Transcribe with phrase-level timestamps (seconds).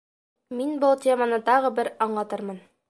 [0.61, 2.63] Мин был теманы тағы бер аңлатырмын.